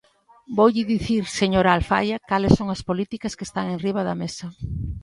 [0.57, 4.47] Voulle dicir, señora Alfaia, cales son as políticas que están enriba da mesa.